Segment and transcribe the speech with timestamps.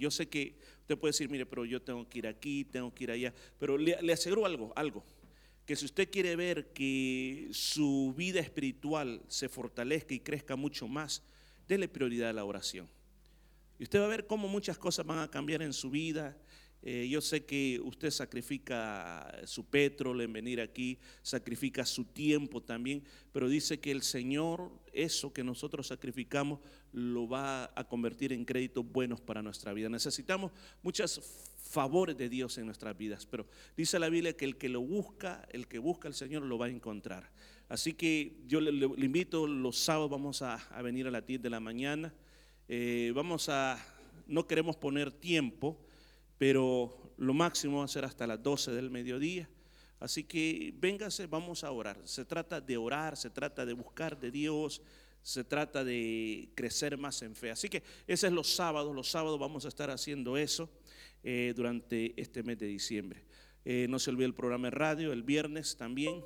[0.00, 3.04] Yo sé que usted puede decir, mire, pero yo tengo que ir aquí, tengo que
[3.04, 5.04] ir allá, pero le, le aseguro algo, algo,
[5.66, 11.22] que si usted quiere ver que su vida espiritual se fortalezca y crezca mucho más,
[11.68, 12.88] déle prioridad a la oración.
[13.78, 16.36] Y usted va a ver cómo muchas cosas van a cambiar en su vida.
[16.82, 23.04] Eh, yo sé que usted sacrifica su petróleo en venir aquí, sacrifica su tiempo también,
[23.32, 26.60] pero dice que el Señor, eso que nosotros sacrificamos,
[26.92, 29.88] lo va a convertir en créditos buenos para nuestra vida.
[29.88, 30.52] Necesitamos
[30.82, 31.20] muchos
[31.70, 35.46] favores de Dios en nuestras vidas, pero dice la Biblia que el que lo busca,
[35.52, 37.30] el que busca al Señor, lo va a encontrar.
[37.68, 41.60] Así que yo le, invito, los sábados vamos a, venir a las 10 de la
[41.60, 42.12] mañana.
[42.66, 43.78] Eh, vamos a,
[44.26, 45.78] no queremos poner tiempo,
[46.40, 49.46] pero lo máximo va a ser hasta las 12 del mediodía.
[49.98, 52.00] Así que véngase, vamos a orar.
[52.04, 54.80] Se trata de orar, se trata de buscar de Dios,
[55.20, 57.50] se trata de crecer más en fe.
[57.50, 60.70] Así que ese es los sábados, los sábados vamos a estar haciendo eso
[61.22, 63.22] eh, durante este mes de diciembre.
[63.66, 66.24] Eh, no se olvide el programa de radio, el viernes también.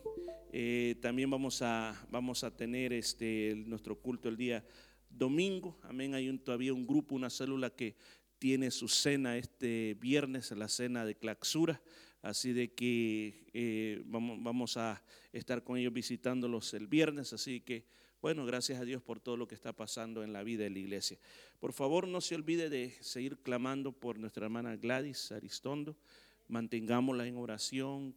[1.01, 4.65] también vamos a, vamos a tener este, nuestro culto el día
[5.11, 5.77] domingo.
[5.83, 6.15] Amén.
[6.15, 7.97] Hay un, todavía un grupo, una célula que
[8.45, 11.81] tiene su cena este viernes, la cena de claxura.
[12.21, 17.33] Así de que eh, vamos, vamos a estar con ellos visitándolos el viernes.
[17.33, 17.87] Así que,
[18.21, 20.79] bueno, gracias a Dios por todo lo que está pasando en la vida de la
[20.79, 21.19] iglesia.
[21.59, 25.97] Por favor, no se olvide de seguir clamando por nuestra hermana Gladys Aristondo.
[26.49, 28.15] Mantengámosla en oración,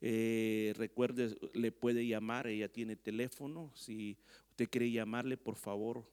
[0.00, 3.72] eh, recuerde, le puede llamar, ella tiene teléfono.
[3.74, 4.16] Si
[4.50, 6.06] usted quiere llamarle, por favor,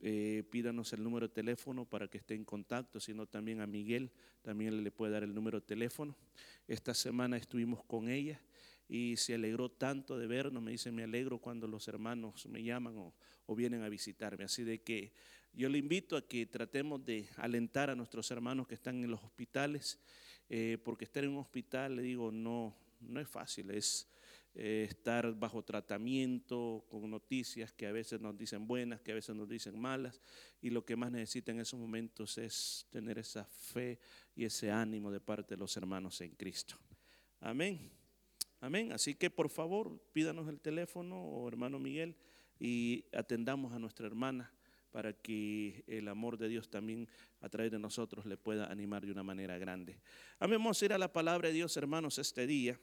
[0.00, 4.10] eh, pídanos el número de teléfono para que esté en contacto, sino también a Miguel,
[4.42, 6.16] también le puede dar el número de teléfono.
[6.68, 8.40] Esta semana estuvimos con ella
[8.88, 12.96] y se alegró tanto de vernos, me dice, me alegro cuando los hermanos me llaman
[12.98, 14.44] o, vienen a visitarme.
[14.44, 15.12] Así de que
[15.52, 19.22] yo le invito a que tratemos de alentar a nuestros hermanos que están en los
[19.22, 20.00] hospitales,
[20.48, 24.08] eh, porque estar en un hospital, le digo, no, no es fácil, es
[24.56, 29.34] eh, estar bajo tratamiento, con noticias que a veces nos dicen buenas, que a veces
[29.34, 30.20] nos dicen malas,
[30.62, 33.98] y lo que más necesita en esos momentos es tener esa fe
[34.36, 36.76] y ese ánimo de parte de los hermanos en Cristo.
[37.40, 37.90] Amén.
[38.60, 38.92] Amén.
[38.92, 42.16] Así que por favor, pídanos el teléfono o hermano Miguel
[42.60, 44.52] y atendamos a nuestra hermana
[44.92, 47.08] para que el amor de Dios también
[47.40, 49.98] a través de nosotros le pueda animar de una manera grande.
[50.38, 50.58] Amén.
[50.58, 52.78] Vamos a ir a la palabra de Dios, hermanos, este día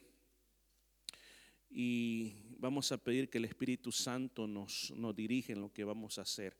[1.72, 6.18] y vamos a pedir que el Espíritu Santo nos, nos dirija en lo que vamos
[6.18, 6.56] a hacer.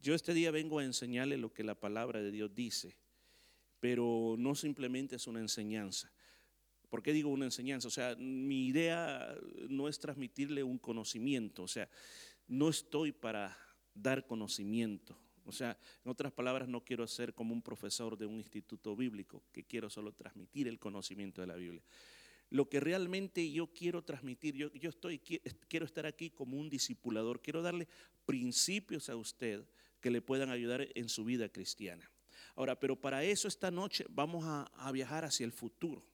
[0.00, 2.96] Yo este día vengo a enseñarle lo que la palabra de Dios dice,
[3.78, 6.10] pero no simplemente es una enseñanza.
[6.90, 7.88] ¿Por qué digo una enseñanza?
[7.88, 9.34] O sea, mi idea
[9.68, 11.88] no es transmitirle un conocimiento, o sea,
[12.48, 13.56] no estoy para
[13.94, 15.16] dar conocimiento.
[15.44, 19.42] O sea, en otras palabras, no quiero ser como un profesor de un instituto bíblico,
[19.52, 21.82] que quiero solo transmitir el conocimiento de la Biblia
[22.52, 24.54] lo que realmente yo quiero transmitir.
[24.54, 27.88] Yo, estoy, quiero estar aquí como un discipulador, quiero darle
[28.26, 29.66] principios a usted
[30.02, 32.10] que le puedan ayudar en su vida cristiana.
[32.54, 36.04] Ahora, pero para eso esta noche vamos a, viajar hacia el futuro.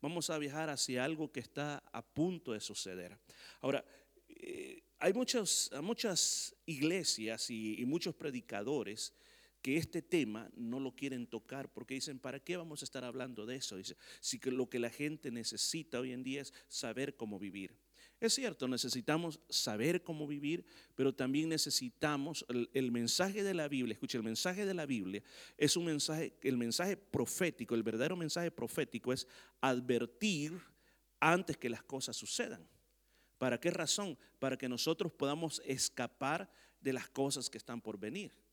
[0.00, 3.16] Vamos a viajar hacia algo que está a punto de suceder.
[3.60, 3.84] Ahora,
[4.28, 9.14] eh, hay muchas, muchas iglesias y, y muchos predicadores
[9.64, 13.46] que este tema no lo quieren tocar porque dicen, ¿para qué vamos a estar hablando
[13.46, 13.78] de eso?
[13.78, 17.74] Dice, si lo que la gente necesita hoy en día es saber cómo vivir.
[18.20, 23.94] Es cierto, necesitamos saber cómo vivir, pero también necesitamos el, mensaje de la Biblia.
[23.94, 25.22] Escuche, el mensaje de la Biblia
[25.56, 29.26] es un mensaje, el mensaje profético, el verdadero mensaje profético es
[29.62, 30.60] advertir
[31.20, 32.68] antes que las cosas sucedan.
[33.38, 34.18] ¿Para qué razón?
[34.38, 38.43] Para que nosotros podamos escapar de las cosas que están por venir.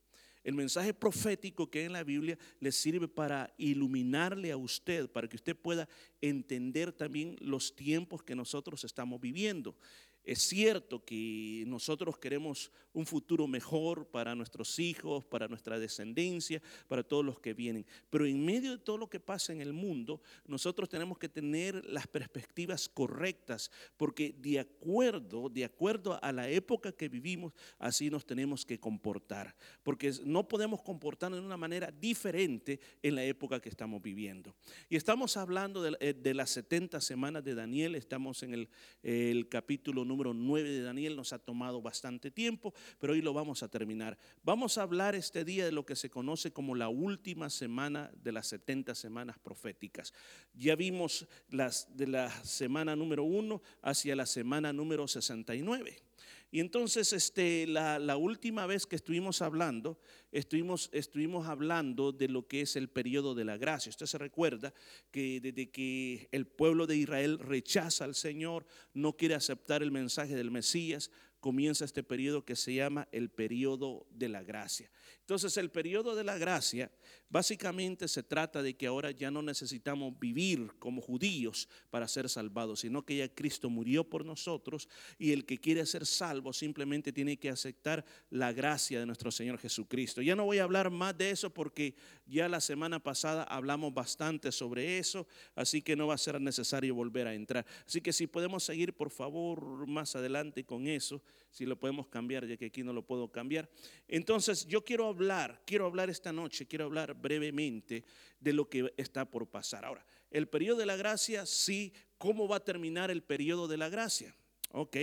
[0.43, 5.27] El mensaje profético que hay en la Biblia le sirve para iluminarle a usted, para
[5.27, 5.87] que usted pueda
[6.19, 9.75] entender también los tiempos que nosotros estamos viviendo.
[10.23, 17.03] Es cierto que nosotros queremos un futuro mejor para nuestros hijos, para nuestra descendencia, para
[17.03, 17.85] todos los que vienen.
[18.09, 21.83] Pero en medio de todo lo que pasa en el mundo, nosotros tenemos que tener
[21.85, 28.25] las perspectivas correctas, porque de acuerdo, de acuerdo a la época que vivimos, así nos
[28.25, 29.55] tenemos que comportar.
[29.83, 34.55] Porque no podemos comportarnos de una manera diferente en la época que estamos viviendo.
[34.89, 38.69] Y estamos hablando de, eh, las 70 semanas de Daniel, estamos en el,
[39.03, 43.63] el capítulo número 9 de Daniel nos ha tomado bastante tiempo, pero hoy lo vamos
[43.63, 44.17] a terminar.
[44.43, 48.33] Vamos a hablar este día de lo que se conoce como la última semana de
[48.33, 50.13] las 70 semanas proféticas.
[50.53, 56.10] Ya vimos las de la semana número 1 hacia la semana número 69.
[56.53, 59.97] Y entonces, este, la, última vez que estuvimos hablando,
[60.33, 63.89] estuvimos, estuvimos hablando de lo que es el periodo de la gracia.
[63.89, 64.73] Usted se recuerda
[65.11, 70.35] que desde que el pueblo de Israel rechaza al Señor, no quiere aceptar el mensaje
[70.35, 71.09] del Mesías,
[71.39, 74.91] comienza este periodo que se llama el periodo de la gracia.
[75.21, 76.91] Entonces el periodo de la gracia
[77.31, 82.81] básicamente se trata de que ahora ya no necesitamos vivir como judíos para ser salvados,
[82.81, 87.37] sino que ya Cristo murió por nosotros y el que quiere ser salvo simplemente tiene
[87.37, 90.21] que aceptar la gracia de nuestro Señor Jesucristo.
[90.21, 91.95] Ya no voy a hablar más de eso porque
[92.27, 95.25] ya la semana pasada hablamos bastante sobre eso,
[95.55, 97.65] así que no va a ser necesario volver a entrar.
[97.87, 102.47] Así que si podemos seguir por favor más adelante con eso, si lo podemos cambiar,
[102.47, 103.69] ya que aquí no lo puedo cambiar.
[104.07, 108.05] Entonces yo quiero hablar, quiero hablar esta noche, quiero hablar brevemente
[108.39, 109.85] de lo que está por pasar.
[109.85, 113.89] Ahora, el periodo de la gracia, sí, ¿cómo va a terminar el periodo de la
[113.89, 114.33] gracia?
[114.71, 114.97] Ok.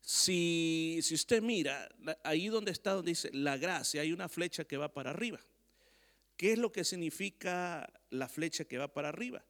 [0.00, 1.88] Si, si usted mira,
[2.24, 5.40] ahí donde está, donde dice la gracia, hay una flecha que va para arriba.
[6.36, 9.44] ¿Qué es lo que significa la flecha que va para arriba?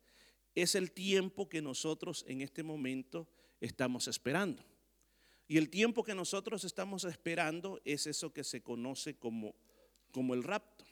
[0.55, 3.29] Es el tiempo que nosotros en este momento
[3.61, 4.65] estamos esperando.
[5.47, 9.55] Y el tiempo que nosotros estamos esperando es eso que se conoce como,
[10.11, 10.85] como el rapto.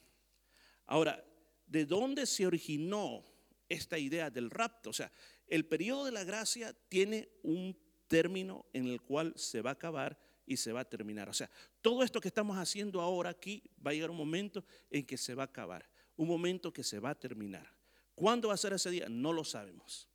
[0.87, 1.25] Ahora,
[1.66, 3.25] ¿de dónde se originó
[3.69, 4.90] esta idea del rapto?
[4.90, 5.10] O sea,
[5.46, 7.76] el periodo de la gracia tiene un
[8.08, 11.31] término en el cual se va a acabar y se va a terminar.
[11.31, 11.50] O sea,
[11.81, 15.34] todo esto que estamos haciendo ahora aquí va a llegar un momento en que se
[15.34, 17.72] va a acabar, un momento que se va a terminar.
[18.14, 19.08] ¿Cuándo va a ser ese día?
[19.08, 20.08] No lo sabemos.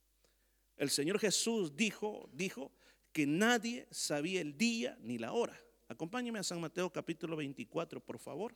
[0.75, 2.71] El Señor Jesús dijo, dijo
[3.17, 5.59] que nadie sabía el día ni la hora.
[5.87, 8.53] Acompáñeme a San Mateo capítulo 24, por favor.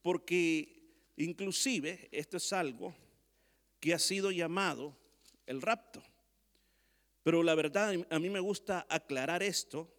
[0.00, 2.94] Porque inclusive esto es algo
[3.80, 4.96] que ha sido llamado
[5.44, 6.04] el rapto.
[7.24, 9.92] Pero la verdad, a mí me gusta aclarar esto,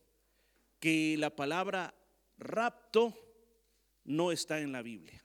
[0.79, 1.93] que la palabra
[2.37, 3.13] rapto
[4.05, 5.21] no está en la Biblia.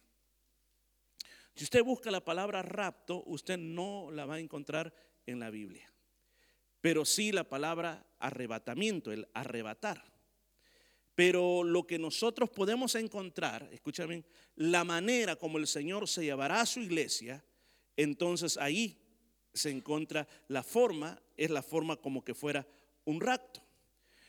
[1.54, 4.92] Si usted busca la palabra rapto, usted no la va a encontrar
[5.24, 5.88] en la Biblia
[6.80, 10.02] pero sí la palabra arrebatamiento, el arrebatar.
[11.14, 14.24] Pero lo que nosotros podemos encontrar, escúchame,
[14.56, 17.44] la manera como el Señor se llevará a su iglesia,
[17.96, 18.96] entonces ahí
[19.52, 22.66] se encuentra la forma, es la forma como que fuera
[23.04, 23.60] un rapto.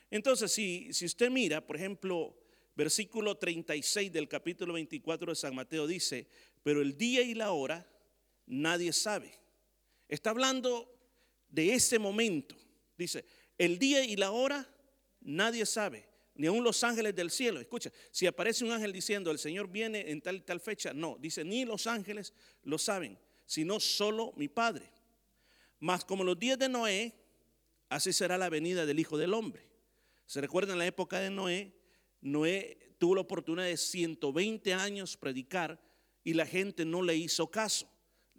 [0.09, 2.36] Entonces, si, si usted mira, por ejemplo,
[2.75, 6.27] versículo 36 del capítulo 24 de San Mateo dice,
[6.63, 7.88] pero el día y la hora
[8.47, 9.33] nadie sabe.
[10.07, 10.91] Está hablando
[11.50, 12.56] de ese momento.
[12.97, 13.24] Dice,
[13.59, 14.67] el día y la hora
[15.21, 17.59] nadie sabe, ni aun los ángeles del cielo.
[17.59, 21.17] Escucha, si aparece un ángel diciendo, el Señor viene en tal y tal fecha, no,
[21.19, 22.33] dice, ni los ángeles
[22.63, 24.89] lo saben, sino solo mi Padre.
[25.79, 27.13] Mas como los días de Noé,
[27.89, 29.69] así será la venida del Hijo del Hombre.
[30.25, 31.73] ¿Se recuerda en la época de Noé?
[32.21, 35.81] Noé tuvo la oportunidad de 120 años predicar
[36.23, 37.89] y la gente no le hizo caso.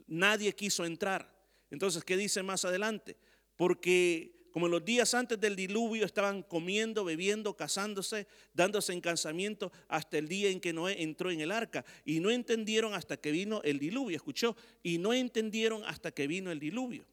[0.06, 1.38] Nadie quiso entrar.
[1.70, 3.16] Entonces, ¿qué dice más adelante?
[3.56, 9.72] Porque como en los días antes del diluvio estaban comiendo, bebiendo, casándose, dándose en casamiento
[9.88, 11.84] hasta el día en que Noé entró en el arca.
[12.04, 16.50] Y no entendieron hasta que vino el diluvio, escuchó, y no entendieron hasta que vino
[16.50, 17.04] el diluvio.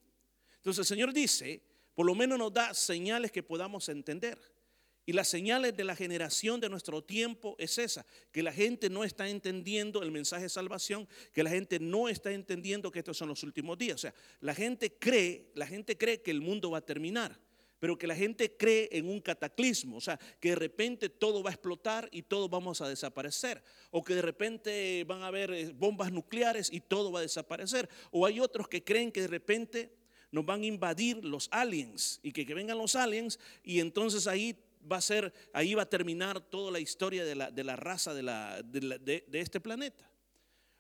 [0.58, 1.62] Entonces el Señor dice,
[1.94, 4.38] por lo menos nos da señales que podamos entender.
[5.08, 9.06] Y las señales de la generación de nuestro tiempo es esa, que la gente no
[9.06, 13.30] está entendiendo el mensaje de salvación, que la gente no está entendiendo que estos son
[13.30, 13.96] los últimos días.
[13.96, 17.40] O sea, la gente cree, la gente cree que el mundo va a terminar,
[17.80, 21.52] pero que la gente cree en un cataclismo, o sea, que de repente todo va
[21.52, 25.72] a explotar y todos vamos a desaparecer, o que de repente van a haber eh,
[25.74, 29.96] bombas nucleares y todo va a desaparecer, o hay otros que creen que de repente
[30.32, 34.54] nos van a invadir los aliens y que, que vengan los aliens y entonces ahí
[34.92, 38.14] va a ser, ahí va a terminar toda la historia de la, de la raza
[38.14, 40.10] de, la, de, de este planeta.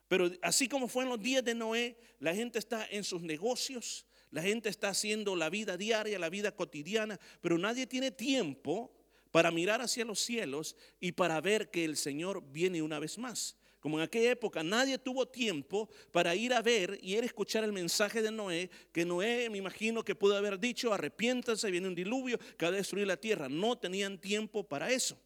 [0.08, 4.06] Pero así como fue en los días de Noé, la gente está en sus negocios,
[4.32, 8.94] la gente está haciendo la vida diaria, la vida cotidiana, pero nadie tiene tiempo
[9.32, 13.58] para mirar hacia los cielos y para ver que el Señor viene una vez más.
[13.88, 17.64] Como en aquella época nadie tuvo tiempo para ir a ver y ir a escuchar
[17.64, 21.96] el mensaje de Noé, que Noé me imagino que pudo haber dicho, arrepiéntanse, viene un
[21.96, 23.48] diluvio que va a destruir la tierra.
[23.48, 25.18] No tenían tiempo para eso.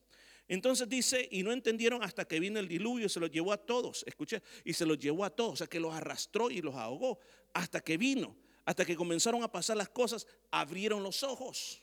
[0.48, 3.58] Entonces dice, y no entendieron hasta que vino el diluvio y se los llevó a
[3.58, 6.76] todos, escuché, y se los llevó a todos, o sea que los arrastró y los
[6.76, 7.18] ahogó,
[7.56, 11.82] hasta que vino, hasta que comenzaron a pasar las cosas, abrieron los ojos.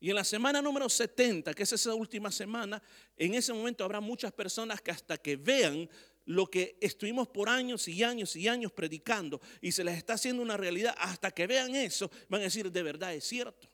[0.00, 2.80] Y en la semana número 70, que es esa última semana,
[3.16, 5.88] en ese momento habrá muchas personas que hasta que vean
[6.24, 10.42] lo que estuvimos por años y años y años predicando y se les está haciendo
[10.42, 13.68] una realidad, hasta que vean eso, van a decir, de verdad es cierto.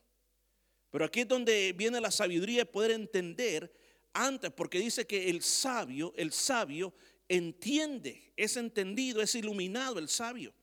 [0.89, 3.73] Pero aquí es donde viene la sabiduría de poder entender
[4.13, 6.93] antes, porque dice que el sabio, el sabio
[7.27, 10.53] entiende, es entendido, es iluminado el sabio.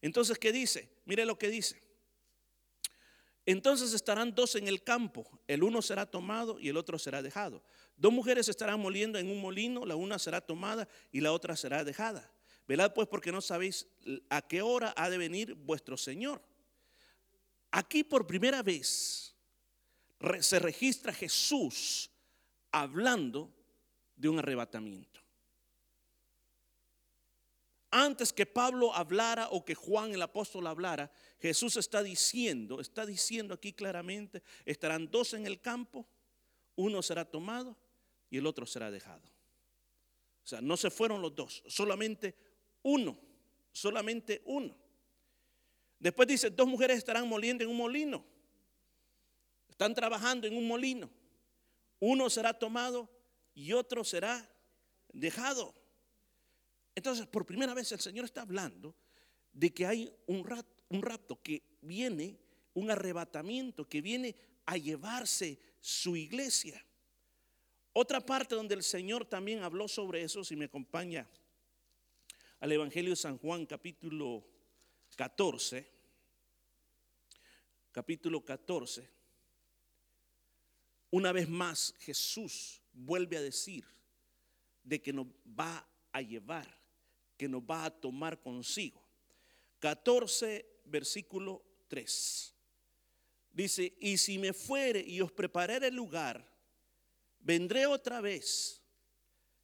[0.00, 0.88] Entonces, ¿qué dice?
[1.04, 1.81] Mire lo que dice.
[3.44, 7.62] Entonces estarán dos en el campo, el uno será tomado y el otro será dejado.
[7.96, 11.82] Dos mujeres estarán moliendo en un molino, la una será tomada y la otra será
[11.82, 12.30] dejada.
[12.68, 13.88] Velad pues porque no sabéis
[14.30, 16.40] a qué hora ha de venir vuestro Señor.
[17.72, 19.34] Aquí por primera vez
[20.40, 22.10] se registra Jesús
[22.70, 23.50] hablando
[24.14, 25.21] de un arrebatamiento.
[27.94, 33.52] Antes que Pablo hablara o que Juan el apóstol hablara, Jesús está diciendo, está diciendo
[33.52, 36.06] aquí claramente, estarán dos en el campo,
[36.74, 37.76] uno será tomado
[38.30, 39.20] y el otro será dejado.
[40.42, 42.34] O sea, no se fueron los dos, solamente
[42.82, 43.18] uno,
[43.72, 44.74] solamente uno.
[45.98, 48.24] Después dice, dos mujeres estarán moliendo en un molino,
[49.68, 51.10] están trabajando en un molino,
[52.00, 53.06] uno será tomado
[53.54, 54.50] y otro será
[55.12, 55.81] dejado.
[56.94, 58.94] Entonces, por primera vez el Señor está hablando
[59.52, 62.38] de que hay un, rapto, que viene,
[62.74, 64.34] un arrebatamiento, que viene
[64.66, 66.84] a llevarse su iglesia.
[67.92, 71.28] Otra parte donde el Señor también habló sobre eso, si me acompaña
[72.60, 74.46] al Evangelio de San Juan capítulo
[75.16, 75.90] 14,
[77.90, 79.10] capítulo 14,
[81.10, 83.84] una vez más Jesús vuelve a decir
[84.82, 86.81] de que nos va a llevar
[87.42, 89.02] que nos va a tomar consigo.
[89.80, 92.54] 14, versículo 3.
[93.50, 96.48] Dice, y si me fuere y os prepararé el lugar,
[97.40, 98.80] vendré otra vez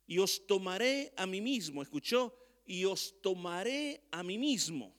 [0.09, 1.81] y os tomaré a mí mismo.
[1.81, 2.37] ¿Escuchó?
[2.67, 4.93] Y os tomaré a mí mismo,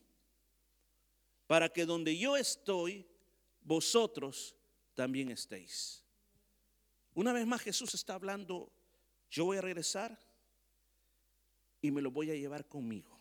[1.48, 3.06] para que donde yo estoy,
[3.60, 4.56] vosotros
[4.96, 6.06] también estéis.
[7.14, 8.72] Una vez más Jesús está hablando,
[9.30, 10.29] yo voy a regresar
[11.82, 13.20] y me lo voy a llevar conmigo.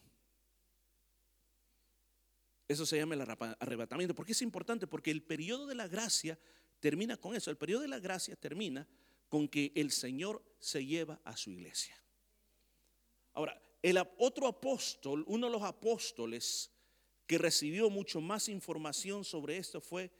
[2.68, 3.22] Eso se llama el
[3.60, 4.14] arrebatamiento.
[4.14, 4.86] ¿Por qué es importante?
[4.86, 6.38] Porque el periodo de la gracia
[6.80, 7.50] termina con eso.
[7.50, 8.86] El periodo de la gracia termina
[9.28, 11.96] con que el Señor se lleva a su iglesia.
[13.32, 16.70] Ahora, el otro apóstol, uno de los apóstoles
[17.26, 20.10] que recibió mucho más información sobre esto fue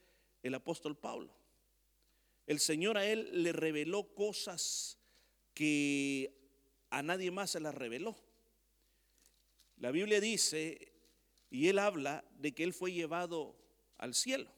[0.41, 1.35] el apóstol Pablo.
[2.47, 4.97] El Señor a él le reveló cosas
[5.53, 6.33] que
[6.89, 8.15] a nadie más se las reveló.
[9.79, 10.93] La Biblia dice,
[11.49, 13.55] y él habla de que él fue llevado
[13.97, 14.51] al cielo.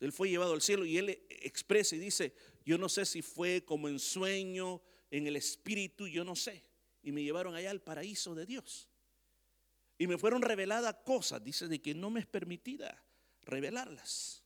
[0.00, 2.34] Él fue llevado al cielo y él expresa y dice,
[2.64, 6.62] yo no sé si fue como en sueño, en el espíritu, yo no sé.
[7.02, 8.88] Y me llevaron allá al paraíso de Dios.
[9.98, 13.04] Y me fueron reveladas cosas, dice, de que no me es permitida
[13.42, 14.42] revelarlas.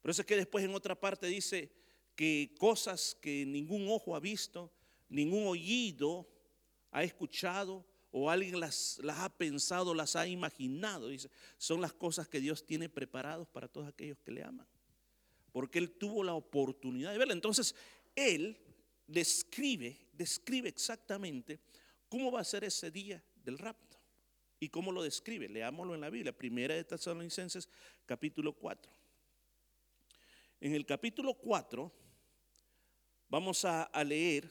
[0.00, 1.72] Por eso es que después en otra parte dice
[2.14, 4.72] que cosas que ningún ojo ha visto,
[5.08, 6.28] ningún oído
[6.92, 11.08] ha escuchado, o alguien las, ha pensado, las ha imaginado.
[11.08, 14.66] Dice, son las cosas que Dios tiene preparados para todos aquellos que le aman.
[15.52, 17.34] Porque Él tuvo la oportunidad de verla.
[17.34, 17.74] Entonces,
[18.14, 18.56] Él
[19.06, 21.60] describe, describe exactamente
[22.08, 23.98] cómo va a ser ese día del rapto.
[24.58, 25.48] ¿Y cómo lo describe?
[25.48, 27.68] Leámoslo en la Biblia, primera de Tesalonicenses,
[28.06, 28.90] capítulo 4.
[30.60, 31.92] En el capítulo 4
[33.28, 34.50] vamos a, a leer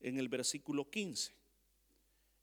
[0.00, 1.37] en el versículo 15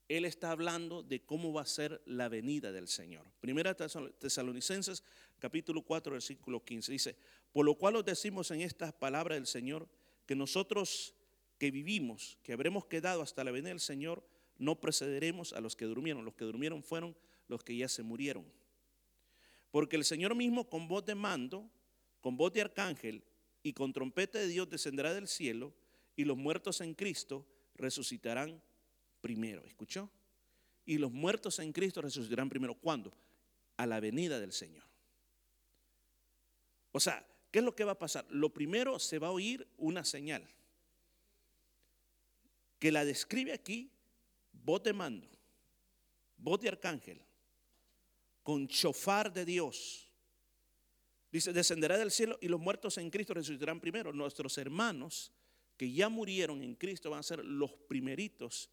[0.08, 3.26] él está hablando de cómo va a ser la venida del Señor.
[3.40, 5.02] Primera Tesalonicenses
[5.38, 7.16] capítulo 4 versículo 15 dice,
[7.52, 9.88] por lo cual os decimos en estas palabras del Señor
[10.26, 11.14] que nosotros
[11.58, 14.22] que vivimos, que habremos quedado hasta la venida del Señor,
[14.58, 16.24] no precederemos a los que durmieron.
[16.24, 17.16] Los que durmieron fueron
[17.48, 18.44] los que ya se murieron.
[19.70, 21.70] Porque el Señor mismo con voz de mando,
[22.20, 23.24] con voz de arcángel
[23.62, 25.74] y con trompeta de Dios descenderá del cielo
[26.14, 28.62] y los muertos en Cristo resucitarán
[29.26, 29.64] primero.
[29.66, 30.08] ¿Escuchó?
[30.84, 32.76] Y los muertos en Cristo resucitarán primero.
[32.76, 33.12] ¿Cuándo?
[33.76, 34.84] A la venida del Señor.
[36.92, 38.24] O sea, ¿qué es lo que va a pasar?
[38.30, 40.48] Lo primero se va a oír una señal
[42.78, 43.90] que la describe aquí
[44.52, 45.28] voz de mando,
[46.36, 47.20] voz de arcángel,
[48.44, 50.08] con chofar de Dios.
[51.32, 54.12] Dice, descenderá del cielo y los muertos en Cristo resucitarán primero.
[54.12, 55.32] Nuestros hermanos
[55.76, 58.70] que ya murieron en Cristo van a ser los primeritos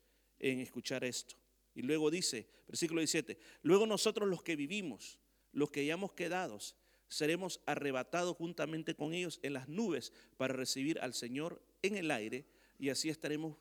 [0.51, 1.35] en escuchar esto.
[1.73, 5.17] Y luego dice, versículo 17, luego nosotros los que vivimos,
[5.53, 6.59] los que hayamos quedado,
[7.07, 12.45] seremos arrebatados juntamente con ellos en las nubes para recibir al Señor en el aire
[12.77, 13.57] y así estaremos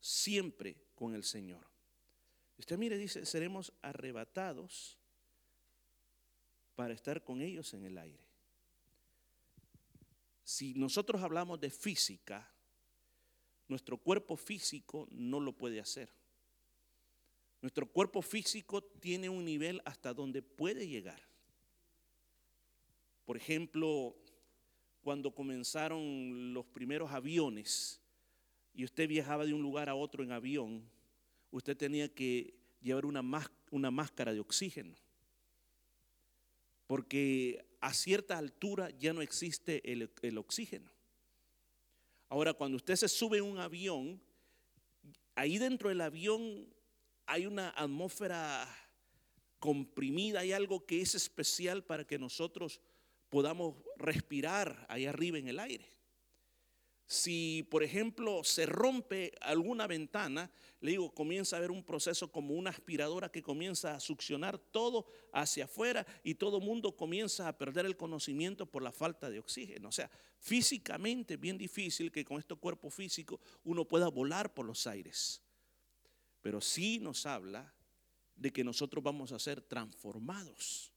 [0.00, 1.66] siempre con el Señor.
[2.58, 4.98] Usted mire, dice, seremos arrebatados
[6.74, 8.24] para estar con ellos en el aire.
[10.42, 12.53] si nosotros hablamos de física,
[13.68, 16.10] nuestro cuerpo físico no lo puede hacer.
[17.62, 21.22] Nuestro cuerpo físico tiene un nivel hasta donde puede llegar.
[23.24, 24.14] Por ejemplo,
[25.02, 28.02] cuando comenzaron los primeros aviones
[28.74, 30.84] y usted viajaba de un lugar a otro en avión,
[31.50, 34.94] usted tenía que llevar una, máscara de oxígeno.
[36.86, 40.93] Porque a cierta altura ya no existe el oxígeno.
[42.28, 44.20] Ahora, cuando usted se sube en un avión,
[45.34, 46.66] ahí dentro del avión
[47.26, 48.68] hay una atmósfera
[49.58, 52.80] comprimida, hay algo que es especial para que nosotros
[53.30, 55.93] podamos respirar ahí arriba en el aire.
[57.06, 62.54] Si, por ejemplo, se rompe alguna ventana, le digo, comienza a haber un proceso como
[62.54, 67.84] una aspiradora que comienza a succionar todo hacia afuera y todo mundo comienza a perder
[67.84, 69.88] el conocimiento por la falta de oxígeno.
[69.88, 74.64] O sea, físicamente es bien difícil que con este cuerpo físico uno pueda volar por
[74.64, 75.42] los aires.
[76.40, 77.74] Pero sí nos habla
[78.34, 80.90] de que nosotros vamos a ser transformados.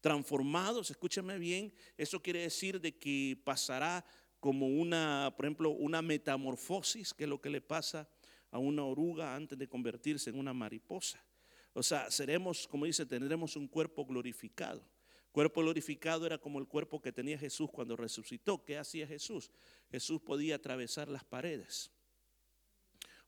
[0.00, 4.04] Transformados, escúchame bien, eso quiere decir de que pasará
[4.40, 8.08] como una, por ejemplo, una metamorfosis, que es lo que le pasa
[8.50, 11.22] a una oruga antes de convertirse en una mariposa.
[11.72, 14.82] O sea, seremos, como dice, tendremos un cuerpo glorificado.
[15.32, 18.64] Cuerpo glorificado era como el cuerpo que tenía Jesús cuando resucitó.
[18.64, 19.50] ¿Qué hacía Jesús?
[19.90, 21.90] Jesús podía atravesar las paredes,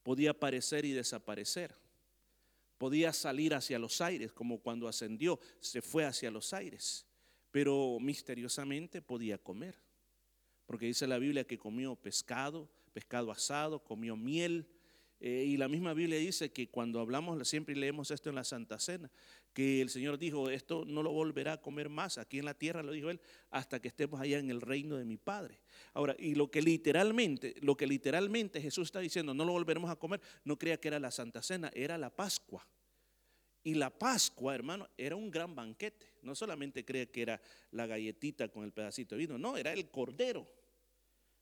[0.03, 1.77] podía aparecer y desaparecer,
[2.79, 7.07] podía salir hacia los aires, como cuando ascendió, se fue hacia los aires,
[7.51, 9.90] pero misteriosamente podía comer
[10.71, 14.69] porque dice la Biblia que comió pescado, pescado asado, comió miel.
[15.19, 18.79] Eh, y la misma Biblia dice que cuando hablamos, siempre leemos esto en la Santa
[18.79, 19.11] Cena,
[19.53, 22.85] que el Señor dijo, esto no lo volverá a comer más aquí en la tierra,
[22.85, 25.59] lo dijo Él, hasta que estemos allá en el reino de mi Padre.
[25.93, 29.97] Ahora, y lo que literalmente, lo que literalmente Jesús está diciendo, no lo volveremos a
[29.97, 32.65] comer, no crea que era la Santa Cena, era la Pascua.
[33.65, 36.15] Y la Pascua, hermano, era un gran banquete.
[36.23, 39.91] No solamente crea que era la galletita con el pedacito de vino, no, era el
[39.91, 40.60] cordero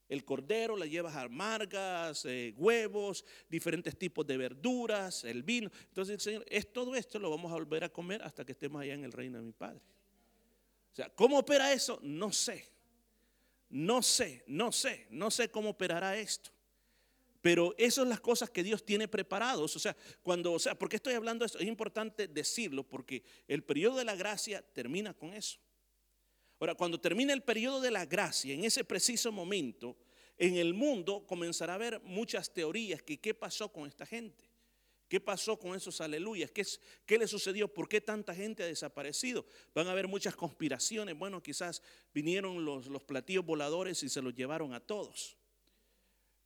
[0.09, 5.71] el cordero, le llevas amargas, eh, huevos, diferentes tipos de verduras, el vino.
[5.89, 8.81] Entonces el Señor, es todo esto lo vamos a volver a comer hasta que estemos
[8.81, 9.81] allá en el reino de mi Padre.
[10.93, 11.99] O sea, ¿cómo opera eso?
[12.03, 12.73] No sé.
[13.71, 16.51] No sé, no sé, no sé cómo operará esto.
[17.41, 19.77] Pero esas son las cosas que Dios tiene preparados.
[19.77, 21.59] O sea, cuando, o sea, ¿por qué estoy hablando de esto?
[21.59, 25.59] Es importante decirlo porque el periodo de la gracia termina con eso.
[26.61, 29.97] Ahora, cuando termine el periodo de la gracia, en ese preciso momento,
[30.37, 34.49] en el mundo comenzará a haber muchas teorías que qué pasó con esta gente.
[35.09, 36.51] ¿Qué pasó con esos aleluyas?
[36.51, 36.67] ¿Qué,
[37.07, 37.73] ¿Qué, le sucedió?
[37.73, 39.47] ¿Por qué tanta gente ha desaparecido?
[39.75, 41.17] Van a haber muchas conspiraciones.
[41.17, 45.39] Bueno, quizás vinieron los, los platillos voladores y se los llevaron a todos.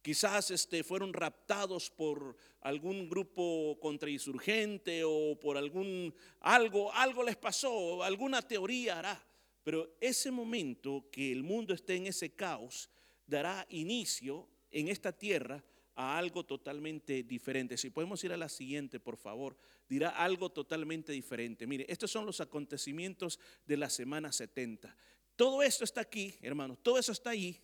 [0.00, 8.02] Quizás este, fueron raptados por algún grupo contrainsurgente o por algún algo, algo les pasó,
[8.02, 9.31] alguna teoría hará.
[9.62, 12.90] Pero ese momento que el mundo esté en ese caos
[13.26, 15.62] dará inicio en esta tierra
[15.94, 17.76] a algo totalmente diferente.
[17.76, 19.56] Si podemos ir a la siguiente, por favor,
[19.88, 21.66] dirá algo totalmente diferente.
[21.66, 24.96] Mire, estos son los acontecimientos de la semana 70.
[25.36, 27.60] Todo esto está aquí, hermanos, todo eso está ahí,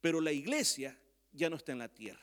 [0.00, 0.98] pero la iglesia
[1.32, 2.20] ya no está en la tierra.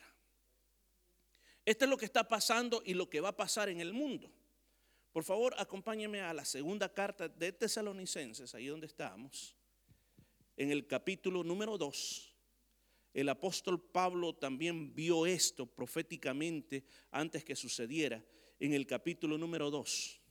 [1.65, 4.31] Esto es lo que está pasando y lo que va a pasar en el mundo.
[5.15, 9.55] Por favor, acompáñeme a la segunda carta de Tesalonicenses, ahí donde estamos,
[10.57, 12.35] en el capítulo número 2.
[13.13, 18.21] El apóstol Pablo también vio esto proféticamente antes que sucediera,
[18.59, 20.21] en el capítulo número 2.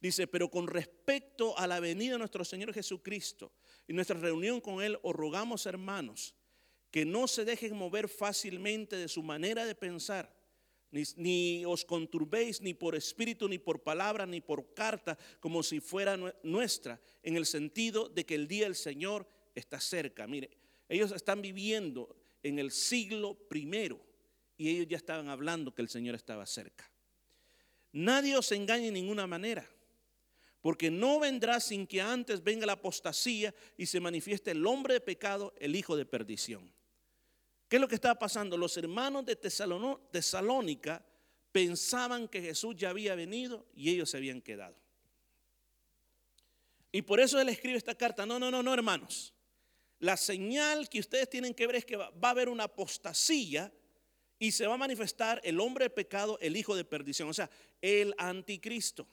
[0.00, 3.52] Dice, pero con respecto a la venida de nuestro Señor Jesucristo
[3.86, 6.34] y nuestra reunión con Él, os rogamos, hermanos,
[6.90, 10.39] que no se dejen mover fácilmente de su manera de pensar
[10.90, 16.16] ni, os conturbéis ni por espíritu, ni por palabra, ni por carta, como si fuera
[16.42, 20.26] nuestra, en el sentido de que el día del Señor está cerca.
[20.26, 20.50] Mire,
[20.88, 24.00] ellos están viviendo en el siglo primero
[24.56, 26.90] y ellos ya estaban hablando que el Señor estaba cerca.
[27.92, 29.68] Nadie os engañe en ninguna manera,
[30.60, 35.00] porque no vendrá sin que antes venga la apostasía y se manifieste el hombre de
[35.00, 36.72] pecado, el hijo de perdición.
[37.70, 38.56] ¿Qué es lo que estaba pasando?
[38.56, 41.06] Los hermanos de Tesalónica
[41.52, 44.74] pensaban que Jesús ya había venido y ellos se habían quedado.
[46.90, 48.26] Y por eso él escribe esta carta.
[48.26, 49.32] No, no, no, no, hermanos.
[50.00, 53.72] La señal que ustedes tienen que ver es que va, a haber una apostasía
[54.40, 57.48] y se va a manifestar el hombre de pecado, el hijo de perdición, o sea,
[57.80, 59.06] el anticristo.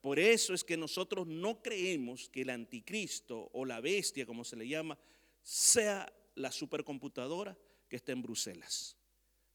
[0.00, 4.56] Por eso es que nosotros no creemos que el anticristo o la bestia, como se
[4.56, 4.98] le llama,
[5.42, 7.56] sea la supercomputadora
[7.88, 8.96] que está en Bruselas.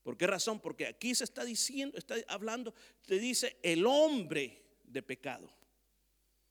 [0.03, 0.59] ¿Por qué razón?
[0.59, 2.73] Porque aquí se está diciendo, está hablando,
[3.07, 5.51] te dice el hombre de pecado.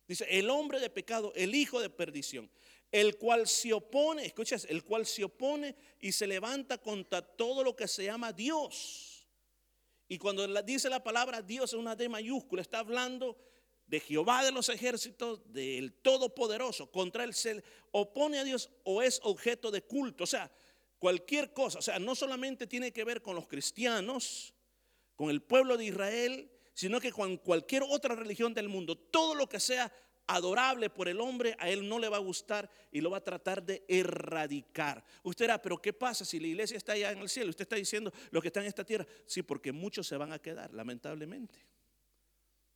[0.09, 2.51] Dice el hombre de pecado, el hijo de perdición,
[2.91, 7.75] el cual se opone, escuchas, el cual se opone y se levanta contra todo lo
[7.75, 9.27] que se llama Dios.
[10.09, 13.39] Y cuando dice la palabra Dios es una D mayúscula, está hablando
[13.95, 19.21] de Jehová de los ejércitos, del Todopoderoso, contra él se opone a Dios o es
[19.23, 20.25] objeto de culto.
[20.25, 20.51] O sea,
[20.99, 24.53] cualquier cosa, o sea, no solamente tiene que ver con los cristianos,
[25.15, 29.49] con el pueblo de Israel, sino que con cualquier otra religión del mundo, todo lo
[29.49, 29.93] que sea
[30.27, 33.25] adorable por el hombre, a él no le va a gustar y lo va a
[33.25, 35.05] tratar de erradicar.
[35.23, 37.51] Usted dirá, pero ¿qué pasa si la iglesia está allá en el cielo?
[37.51, 39.07] Usted está diciendo lo que está en esta tierra.
[39.25, 41.74] Sí, porque muchos se van a quedar, lamentablemente.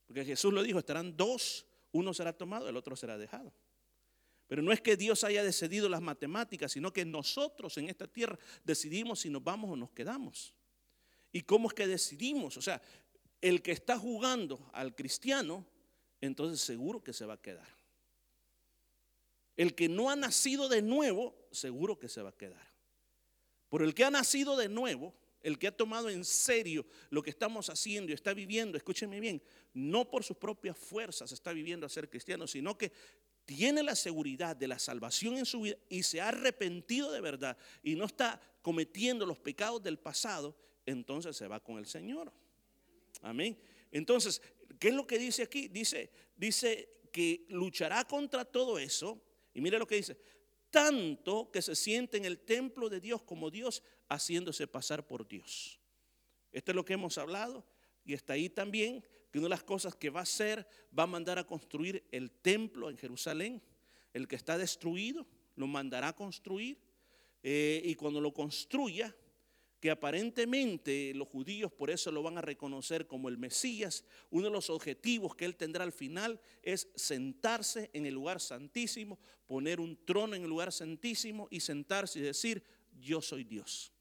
[0.08, 3.52] Porque Jesús lo dijo, estarán dos, uno será tomado, el otro será dejado.
[4.48, 8.38] Pero no es que Dios haya decidido las matemáticas, sino que nosotros en esta tierra
[8.64, 10.54] decidimos si nos vamos o nos quedamos.
[11.30, 12.56] ¿Y cómo es que decidimos?
[12.56, 12.80] O sea,
[13.42, 15.66] el que está jugando al cristiano,
[16.22, 17.68] entonces seguro que se va a quedar.
[19.58, 22.66] El que no ha nacido de nuevo, seguro que se va a quedar.
[23.68, 25.14] Por el que ha nacido de nuevo,
[25.48, 29.42] el que ha tomado en serio lo que estamos haciendo y está viviendo, escúcheme bien,
[29.74, 32.92] no por sus propias fuerzas está viviendo a ser cristiano, sino que
[33.44, 37.56] tiene la seguridad de la salvación en su vida y se ha arrepentido de verdad
[37.82, 42.32] y no está cometiendo los pecados del pasado, entonces se va con el Señor.
[43.22, 43.58] Amén.
[43.90, 44.42] Entonces,
[44.78, 45.68] ¿qué es lo que dice aquí?
[45.68, 49.20] Dice, dice que luchará contra todo eso.
[49.54, 50.18] Y mire lo que dice,
[50.70, 55.78] tanto que se siente en el templo de Dios como Dios haciéndose pasar por Dios.
[56.52, 57.64] Esto es lo que hemos hablado
[58.04, 60.66] y está ahí también que una de las cosas que va a hacer,
[60.98, 63.62] va a mandar a construir el templo en Jerusalén,
[64.14, 66.78] el que está destruido, lo mandará a construir
[67.42, 69.14] eh, y cuando lo construya,
[69.80, 74.52] que aparentemente los judíos por eso lo van a reconocer como el Mesías, uno de
[74.52, 80.04] los objetivos que él tendrá al final es sentarse en el lugar santísimo, poner un
[80.04, 82.62] trono en el lugar santísimo y sentarse y decir,
[82.98, 83.92] yo soy Dios.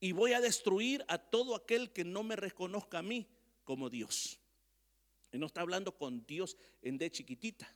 [0.00, 3.26] Y voy a destruir a todo aquel que no me reconozca a mí
[3.64, 4.38] como Dios.
[5.32, 7.72] Y no está hablando con Dios en de chiquitita.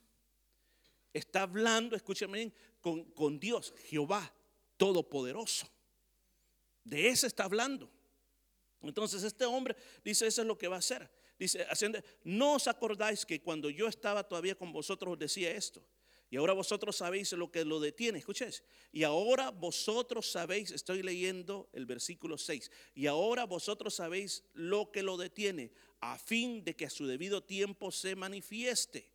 [1.13, 4.33] Está hablando, escúchame con, con Dios, Jehová
[4.77, 5.67] Todopoderoso.
[6.83, 7.91] De ese está hablando.
[8.81, 11.09] Entonces este hombre dice, eso es lo que va a hacer.
[11.37, 11.65] Dice,
[12.23, 15.83] no os acordáis que cuando yo estaba todavía con vosotros os decía esto.
[16.31, 18.17] Y ahora vosotros sabéis lo que lo detiene.
[18.17, 18.63] Escuchéis.
[18.93, 22.71] Y ahora vosotros sabéis, estoy leyendo el versículo 6.
[22.95, 27.43] Y ahora vosotros sabéis lo que lo detiene, a fin de que a su debido
[27.43, 29.11] tiempo se manifieste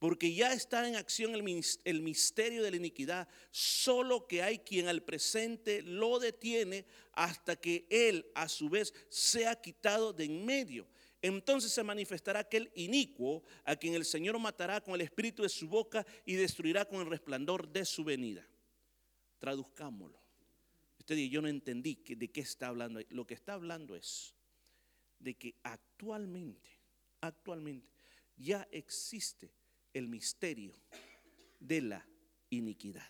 [0.00, 5.02] porque ya está en acción el misterio de la iniquidad, solo que hay quien al
[5.02, 10.88] presente lo detiene hasta que él a su vez sea quitado de en medio.
[11.22, 15.68] Entonces se manifestará aquel inicuo a quien el Señor matará con el espíritu de su
[15.68, 18.46] boca y destruirá con el resplandor de su venida.
[19.38, 20.18] Traduzcámoslo.
[20.98, 23.00] Usted dice, yo no entendí de qué está hablando.
[23.10, 24.34] Lo que está hablando es
[25.18, 26.70] de que actualmente,
[27.20, 27.92] actualmente
[28.36, 29.52] ya existe
[29.92, 30.74] el misterio
[31.58, 32.06] de la
[32.48, 33.06] iniquidad.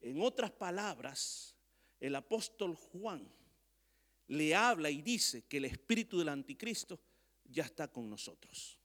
[0.00, 1.54] En otras palabras,
[2.00, 3.30] el apóstol Juan
[4.28, 7.00] le habla y dice que el espíritu del anticristo
[7.44, 8.78] ya está con nosotros.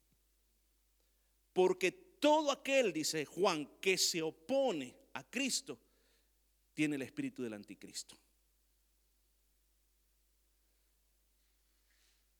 [1.52, 5.78] Porque todo aquel, dice Juan, que se opone a Cristo,
[6.72, 8.16] tiene el espíritu del anticristo.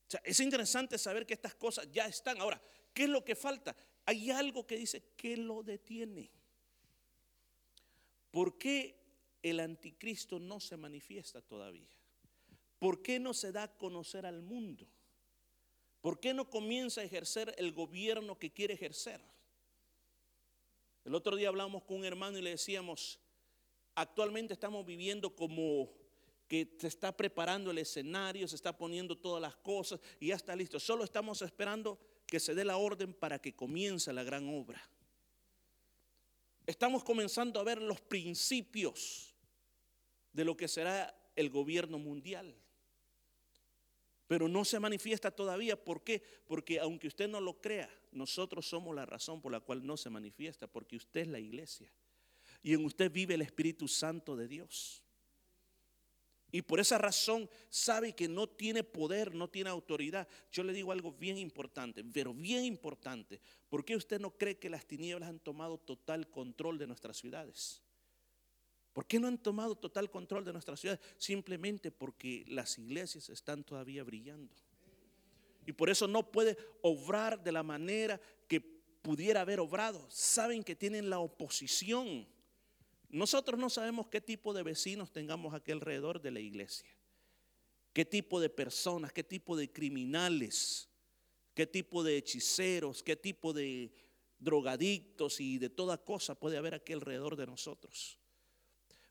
[0.07, 2.40] O sea, es interesante saber que estas cosas ya están.
[2.40, 2.61] Ahora,
[2.93, 3.77] ¿qué es lo que falta?
[4.07, 6.31] hay algo que dice que lo detiene.
[8.31, 8.97] ¿Por qué
[9.43, 11.94] el anticristo no se manifiesta todavía?
[12.79, 14.87] ¿Por qué no se da a conocer al mundo?
[16.01, 19.21] ¿Por qué no comienza a ejercer el gobierno que quiere ejercer?
[21.05, 23.19] El otro día hablamos con un hermano y le decíamos,
[23.95, 25.91] actualmente estamos viviendo como
[26.49, 30.55] que se está preparando el escenario, se está poniendo todas las cosas y ya está
[30.55, 30.79] listo.
[30.79, 34.83] Solo estamos esperando que se dé la orden para que comience la gran obra.
[36.67, 39.35] Estamos comenzando a ver los principios
[40.33, 42.55] de lo que será el gobierno mundial.
[44.27, 45.83] Pero no se manifiesta todavía.
[45.83, 46.23] ¿Por qué?
[46.47, 50.11] Porque aunque usted no lo crea, nosotros somos la razón por la cual no se
[50.11, 51.93] manifiesta, porque usted es la iglesia.
[52.63, 55.05] Y en usted vive el Espíritu Santo de Dios.
[56.55, 60.29] Y por esa razón sabe que no tiene poder, no tiene autoridad.
[60.53, 63.41] Yo le digo algo bien importante, pero bien importante.
[63.69, 67.84] ¿Por qué usted no cree que las tinieblas han tomado total control de nuestras ciudades?
[68.95, 71.03] ¿Por qué no han tomado total control de nuestras ciudades?
[71.19, 74.55] Simplemente porque las iglesias están todavía brillando.
[75.67, 78.63] Y por eso no puede obrar de la manera que
[79.03, 80.07] pudiera haber obrado.
[80.09, 82.27] Saben que tienen la oposición
[83.15, 86.89] nosotros no sabemos qué tipo de vecinos tengamos aquí alrededor de la iglesia,
[87.93, 90.89] qué tipo de personas, qué tipo de criminales,
[91.55, 93.93] qué tipo de hechiceros, qué tipo de
[94.41, 98.19] drogadictos y de toda cosa puede haber aquí alrededor de nosotros.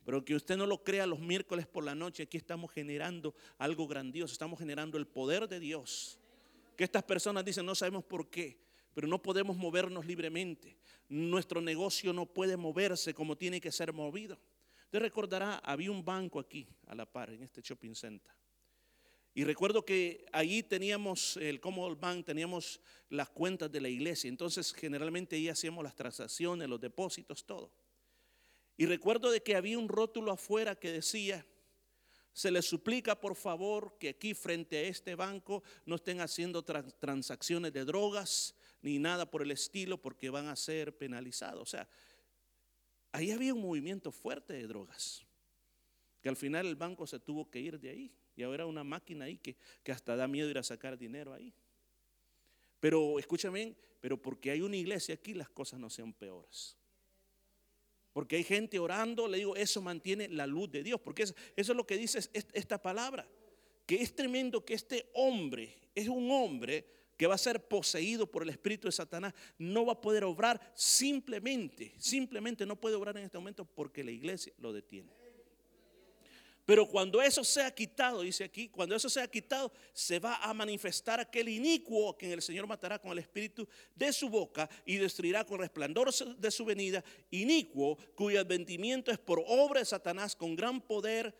[0.05, 3.87] Pero que usted no lo crea los miércoles por la noche, aquí estamos generando algo
[3.87, 6.19] grandioso, estamos generando el poder de Dios.
[6.75, 8.57] Que estas personas dicen, no sabemos por qué,
[8.93, 10.75] pero no podemos movernos libremente
[11.13, 14.39] nuestro negocio no puede moverse como tiene que ser movido.
[14.85, 18.31] Usted recordará, había un banco aquí a la par, en este shopping center.
[19.35, 24.27] Y recuerdo que allí teníamos el Commonwealth Bank, teníamos las cuentas de la iglesia.
[24.27, 27.71] Entonces, generalmente ahí hacíamos las transacciones, los depósitos, todo.
[28.77, 31.45] Y recuerdo de que había un rótulo afuera que decía,
[32.33, 37.71] se les suplica por favor que aquí frente a este banco no estén haciendo transacciones
[37.71, 41.61] de drogas, ni nada por el estilo porque van a ser penalizados.
[41.61, 41.87] O sea,
[43.11, 45.23] ahí había un movimiento fuerte de drogas,
[46.21, 48.11] que al final el banco se tuvo que ir de ahí.
[48.35, 51.53] Y ahora una máquina ahí que, que hasta da miedo ir a sacar dinero ahí.
[52.79, 56.75] Pero escúchame, pero porque hay una iglesia aquí las cosas no sean peores.
[58.13, 61.01] Porque hay gente orando, le digo, eso mantiene la luz de Dios.
[61.01, 63.27] Porque eso, eso es lo que dice esta palabra.
[63.85, 66.85] Que es tremendo que este hombre es un hombre
[67.17, 70.59] que va a ser poseído por el espíritu de Satanás, no va a poder obrar
[70.73, 75.22] simplemente, simplemente no puede obrar en este momento porque la iglesia lo detiene.
[76.65, 81.19] Pero cuando eso sea quitado, dice aquí, cuando eso sea quitado, se va a manifestar
[81.19, 85.59] aquel inicuo que el Señor matará con el espíritu de su boca y destruirá con
[85.59, 91.35] resplandor de su venida, inicuo cuyo adventimiento es por obra de Satanás con gran poder,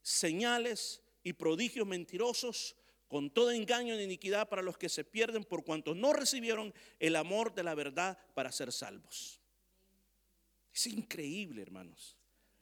[0.00, 2.76] señales y prodigios mentirosos
[3.08, 7.16] con todo engaño de iniquidad para los que se pierden por cuanto no recibieron el
[7.16, 9.40] amor de la verdad para ser salvos.
[10.72, 12.16] Es increíble, hermanos,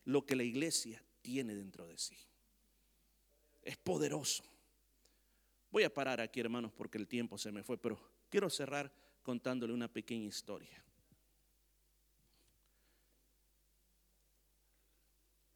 [0.04, 2.16] lo que la iglesia tiene dentro de sí.
[3.60, 4.44] Es poderoso.
[5.72, 8.92] Voy a parar aquí, hermanos, porque el tiempo se me fue, pero quiero cerrar
[9.24, 10.80] contándole una pequeña historia.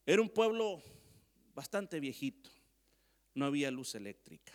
[0.05, 0.83] Era un pueblo
[1.55, 2.51] bastante viejito,
[3.35, 4.53] no había luz eléctrica.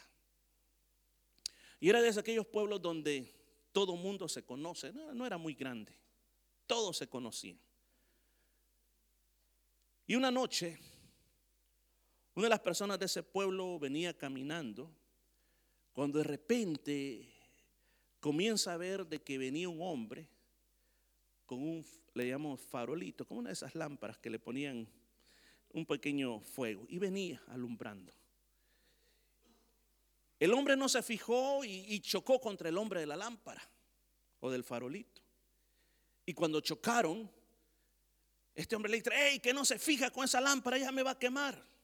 [1.80, 3.34] Y era de aquellos pueblos donde
[3.72, 5.98] todo mundo se conoce, no, era muy grande,
[6.68, 7.58] todos se conocían.
[10.08, 10.78] Y una noche,
[12.36, 14.92] una de las personas de ese pueblo venía caminando,
[15.94, 17.30] cuando de repente
[18.20, 20.28] comienza a ver de que venía un hombre
[21.46, 24.88] con un, le llamamos farolito, como una de esas lámparas que le ponían
[25.72, 28.14] un pequeño fuego, y venía alumbrando.
[30.40, 33.66] El hombre no se fijó y, chocó contra el hombre de la lámpara
[34.42, 35.22] o del farolito.
[36.26, 37.32] Y cuando chocaron,
[38.54, 41.12] este hombre le dice, hey, que no se fija con esa lámpara, ya me va
[41.12, 41.75] a quemar.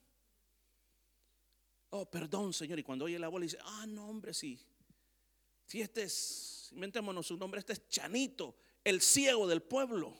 [1.94, 2.78] Oh, perdón, Señor.
[2.78, 4.58] Y cuando oye la le dice, ah, no, hombre, sí.
[5.66, 10.16] Si este es, inventémonos su nombre, este es Chanito, el ciego del pueblo.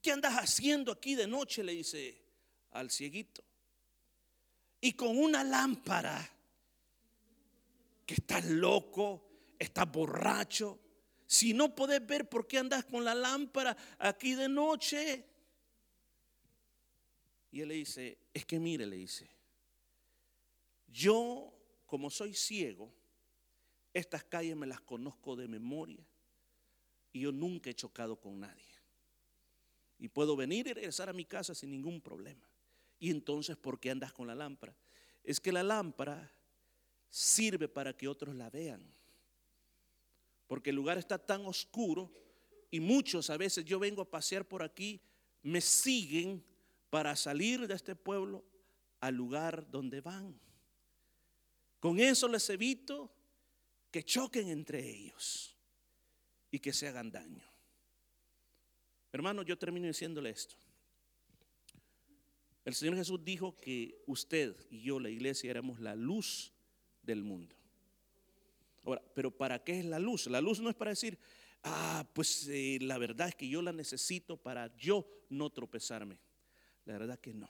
[0.00, 1.62] ¿Qué andas haciendo aquí de noche?
[1.62, 2.22] Le dice
[2.70, 3.44] al cieguito.
[4.80, 6.26] Y con una lámpara
[8.06, 10.78] que estás loco, estás borracho.
[11.26, 15.22] Si no puedes ver por qué andas con la lámpara aquí de noche.
[17.50, 19.37] Y él le dice, es que mire, le dice,
[20.88, 21.54] yo
[21.86, 22.92] como soy ciego,
[23.94, 26.06] estas calles me las conozco de memoria
[27.12, 28.62] y yo nunca he chocado con nadie.
[29.98, 32.46] Y puedo venir y regresar a mi casa sin ningún problema.
[33.00, 34.76] Y entonces, ¿por qué andas con la lámpara?
[35.24, 36.30] Es que la lámpara
[37.08, 38.82] sirve para que otros la vean.
[40.46, 42.12] Porque el lugar está tan oscuro
[42.70, 45.00] y muchos a veces yo vengo a pasear por aquí,
[45.42, 46.44] me siguen
[46.90, 48.44] para salir de este pueblo
[49.00, 50.38] al lugar donde van.
[51.80, 53.10] Con eso les evito
[53.90, 55.56] que choquen entre ellos
[56.50, 57.44] y que se hagan daño.
[59.12, 60.56] Hermano, yo termino diciéndole esto.
[62.64, 66.52] El Señor Jesús dijo que usted y yo, la iglesia, éramos la luz
[67.02, 67.56] del mundo.
[68.84, 70.26] Ahora, pero ¿para qué es la luz?
[70.26, 71.18] La luz no es para decir,
[71.62, 76.18] ah, pues eh, la verdad es que yo la necesito para yo no tropezarme.
[76.84, 77.48] La verdad que no.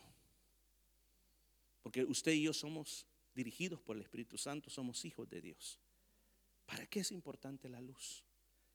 [1.82, 3.06] Porque usted y yo somos
[3.38, 5.78] dirigidos por el Espíritu Santo, somos hijos de Dios.
[6.66, 8.24] ¿Para qué es importante la luz?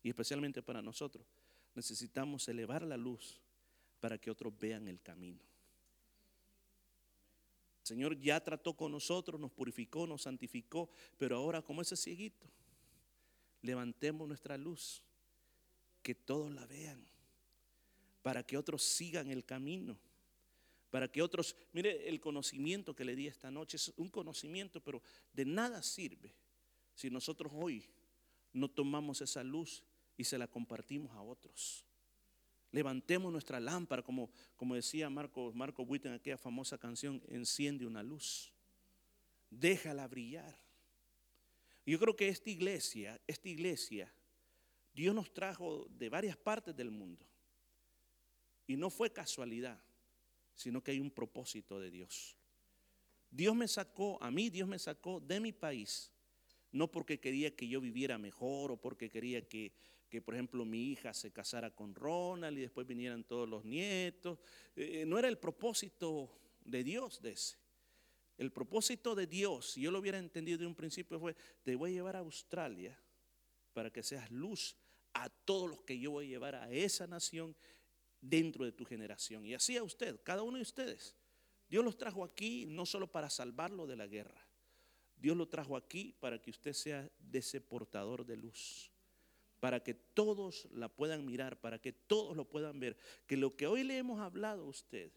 [0.01, 1.27] Y especialmente para nosotros.
[1.75, 3.41] Necesitamos elevar la luz
[3.99, 5.41] para que otros vean el camino.
[7.81, 12.47] El Señor ya trató con nosotros, nos purificó, nos santificó, pero ahora como ese cieguito,
[13.61, 15.03] levantemos nuestra luz,
[16.01, 17.05] que todos la vean,
[18.21, 19.97] para que otros sigan el camino,
[20.93, 25.01] para que otros, mire el conocimiento que le di esta noche, es un conocimiento, pero
[25.33, 26.35] de nada sirve
[26.93, 27.89] si nosotros hoy
[28.51, 29.83] no tomamos esa luz
[30.17, 31.83] y se la compartimos a otros.
[32.71, 38.53] Levantemos nuestra lámpara, como, como decía Marco, Marco en aquella famosa canción, enciende una luz,
[39.49, 40.55] déjala brillar.
[41.87, 44.13] Yo creo que esta iglesia, esta iglesia,
[44.93, 47.25] Dios nos trajo de varias partes del mundo.
[48.67, 49.83] Y no fue casualidad,
[50.55, 52.35] sino que hay un propósito de Dios.
[53.29, 56.11] Dios me sacó, a mí Dios me sacó de mi país,
[56.71, 59.73] no porque quería que yo viviera mejor o porque quería que,
[60.09, 64.37] que, por ejemplo, mi hija se casara con Ronald y después vinieran todos los nietos.
[64.75, 66.29] Eh, no era el propósito
[66.63, 67.57] de Dios de ese.
[68.37, 71.91] El propósito de Dios, si yo lo hubiera entendido de un principio, fue, te voy
[71.91, 72.99] a llevar a Australia
[73.73, 74.75] para que seas luz
[75.13, 77.55] a todos los que yo voy a llevar a esa nación
[78.23, 79.45] dentro de tu generación.
[79.45, 81.15] Y así a usted, cada uno de ustedes.
[81.69, 84.47] Dios los trajo aquí no solo para salvarlo de la guerra.
[85.17, 88.93] Dios lo trajo aquí para que usted sea de ese portador de luz
[89.63, 93.65] para que todos la puedan mirar, para que todos lo puedan ver, que lo que
[93.65, 95.09] hoy le hemos hablado a usted,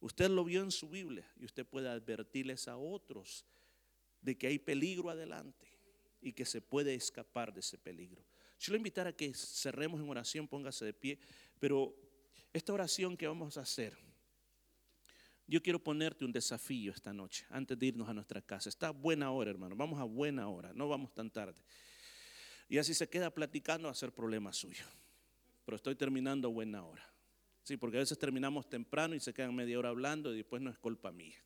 [0.00, 3.46] usted lo vio en su Biblia y usted puede advertirles a otros
[4.20, 5.66] de que hay peligro adelante
[6.20, 8.22] y que se puede escapar de ese peligro.
[8.58, 11.18] Yo le invitar a que cerremos en oración, póngase de pie,
[11.58, 11.96] pero
[12.56, 13.96] esta oración que vamos a hacer,
[15.46, 18.68] yo quiero ponerte un desafío esta noche, antes de irnos a nuestra casa.
[18.68, 21.60] Está buena hora, hermano, vamos a buena hora, no vamos tan tarde.
[22.68, 24.84] Y así se queda platicando a ser problema suyo.
[25.64, 27.08] Pero estoy terminando a buena hora.
[27.62, 30.70] Sí, porque a veces terminamos temprano y se quedan media hora hablando y después no
[30.70, 31.36] es culpa mía.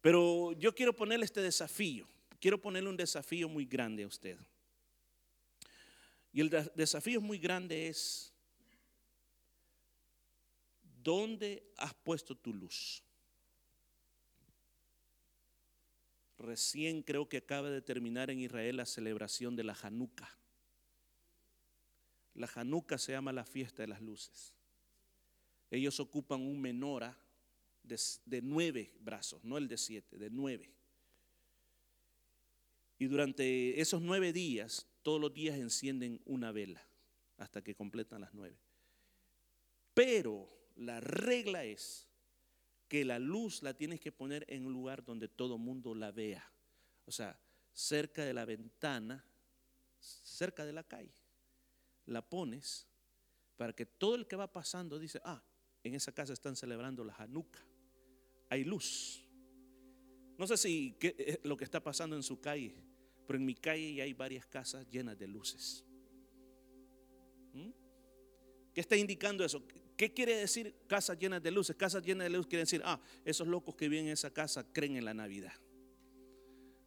[0.00, 2.08] Pero yo quiero ponerle este desafío.
[2.40, 4.38] Quiero ponerle un desafío muy grande a usted.
[6.32, 8.29] Y el desafío muy grande es,
[11.02, 13.02] ¿dónde has puesto tu luz?
[16.38, 20.38] Recién creo que acaba de terminar en Israel la celebración de la Hanukkah.
[22.34, 24.54] La Hanukkah se llama la fiesta de las luces.
[25.70, 27.16] Ellos ocupan un menora
[27.82, 30.72] de, nueve brazos, no el de siete, de nueve.
[32.98, 36.82] Y durante esos nueve días, todos los días encienden una vela
[37.36, 38.56] hasta que completan las nueve.
[39.94, 42.08] Pero la regla es
[42.88, 46.50] que la luz la tienes que poner en un lugar donde todo mundo la vea.
[47.04, 47.38] O sea,
[47.72, 49.24] cerca de la ventana,
[49.98, 51.14] cerca de la calle.
[52.06, 52.88] La pones
[53.56, 55.44] para que todo el que va pasando dice, ah,
[55.84, 57.64] en esa casa están celebrando la Hanukkah.
[58.48, 59.22] Hay luz.
[60.38, 62.74] No sé si eh, lo que está pasando en su calle,
[63.26, 65.84] pero en mi calle ya hay varias casas llenas de luces.
[67.52, 67.70] ¿Mm?
[68.72, 69.62] ¿Qué está indicando eso?
[70.00, 71.76] ¿Qué quiere decir casas llenas de luces?
[71.76, 74.96] Casas llenas de luz quiere decir, ah, esos locos que viven en esa casa creen
[74.96, 75.52] en la Navidad.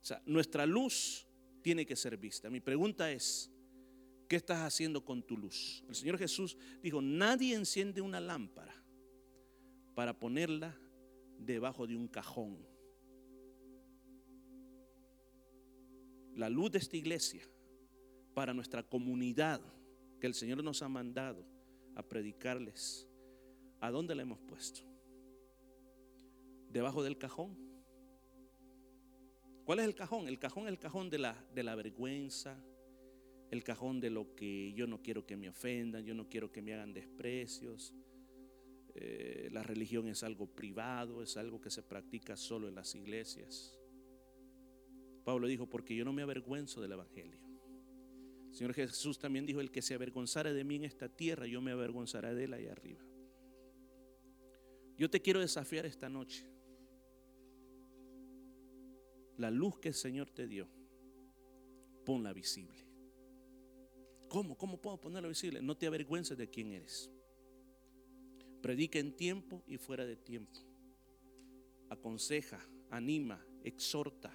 [0.01, 1.27] O sea, nuestra luz
[1.61, 2.49] tiene que ser vista.
[2.49, 3.51] Mi pregunta es,
[4.27, 5.83] ¿qué estás haciendo con tu luz?
[5.87, 8.73] El Señor Jesús dijo, nadie enciende una lámpara
[9.93, 10.75] para ponerla
[11.37, 12.65] debajo de un cajón.
[16.33, 17.47] La luz de esta iglesia
[18.33, 19.61] para nuestra comunidad
[20.19, 21.52] que el Señor nos ha mandado
[21.95, 23.07] a predicarles.
[23.79, 24.81] ¿A dónde la hemos puesto?
[26.69, 27.57] Debajo del cajón.
[29.65, 30.27] ¿Cuál es el cajón?
[30.27, 32.57] El cajón es el cajón de la, de la vergüenza,
[33.49, 36.61] el cajón de lo que yo no quiero que me ofendan, yo no quiero que
[36.61, 37.93] me hagan desprecios.
[38.95, 43.79] Eh, la religión es algo privado, es algo que se practica solo en las iglesias.
[45.23, 47.42] Pablo dijo, porque yo no me avergüenzo del Evangelio.
[48.53, 51.71] Señor Jesús también dijo, el que se avergonzara de mí en esta tierra, yo me
[51.71, 53.03] avergonzaré de él ahí arriba.
[54.95, 56.45] Yo te quiero desafiar esta noche.
[59.37, 60.67] La luz que el Señor te dio,
[62.05, 62.77] ponla visible.
[64.29, 64.55] ¿Cómo?
[64.55, 65.59] ¿Cómo puedo ponerla visible?
[65.59, 67.09] No te avergüences de quién eres.
[68.61, 70.59] Predica en tiempo y fuera de tiempo.
[71.89, 74.31] Aconseja, anima, exhorta,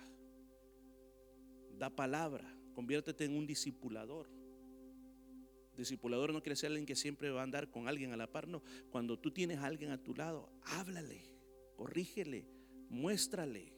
[1.79, 4.29] da palabra Conviértete en un discipulador.
[5.77, 8.47] Discipulador no quiere ser alguien que siempre va a andar con alguien a la par,
[8.47, 8.63] no.
[8.93, 11.21] Cuando tú tienes a alguien a tu lado, háblale,
[11.75, 12.47] corrígele,
[12.89, 13.73] Muéstrale.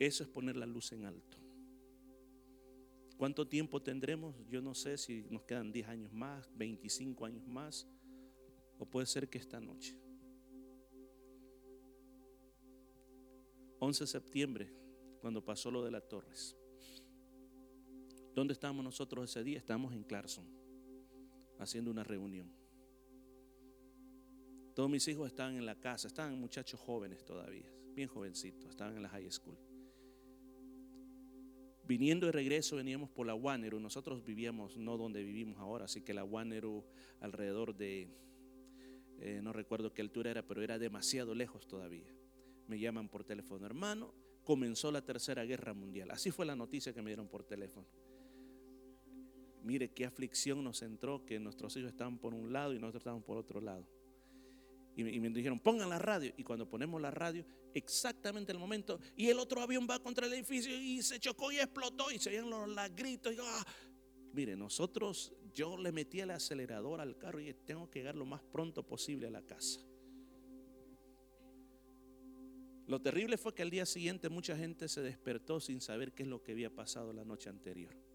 [0.00, 1.38] Eso es poner la luz en alto.
[3.16, 4.34] ¿Cuánto tiempo tendremos?
[4.48, 7.86] Yo no sé si nos quedan 10 años más, 25 años más,
[8.80, 9.96] o puede ser que esta noche.
[13.78, 14.72] 11 de septiembre,
[15.20, 16.56] cuando pasó lo de las torres.
[18.36, 19.56] ¿Dónde estábamos nosotros ese día?
[19.56, 20.44] Estábamos en Clarkson,
[21.58, 22.52] haciendo una reunión.
[24.74, 29.02] Todos mis hijos estaban en la casa, estaban muchachos jóvenes todavía, bien jovencitos, estaban en
[29.02, 29.56] la high school.
[31.84, 36.12] Viniendo de regreso veníamos por la Wanneru, nosotros vivíamos no donde vivimos ahora, así que
[36.12, 36.84] la Wanneru
[37.20, 38.10] alrededor de,
[39.18, 42.14] eh, no recuerdo qué altura era, pero era demasiado lejos todavía.
[42.68, 44.12] Me llaman por teléfono, hermano,
[44.44, 46.10] comenzó la tercera guerra mundial.
[46.10, 47.86] Así fue la noticia que me dieron por teléfono.
[49.66, 53.24] Mire qué aflicción nos entró que nuestros hijos estaban por un lado y nosotros estábamos
[53.24, 53.84] por otro lado.
[54.94, 56.32] Y me, dijeron, pongan la radio.
[56.36, 57.44] Y cuando ponemos la radio,
[57.74, 61.58] exactamente el momento, y el otro avión va contra el edificio y se chocó y
[61.58, 63.32] explotó y se oían los, gritos.
[63.32, 63.66] Y, ¡ah!
[64.32, 68.42] Mire, nosotros, yo le metí el acelerador al carro y tengo que llegar lo más
[68.44, 69.80] pronto posible a la casa.
[72.86, 76.28] Lo terrible fue que al día siguiente mucha gente se despertó sin saber qué es
[76.28, 78.05] lo que había pasado la noche anterior.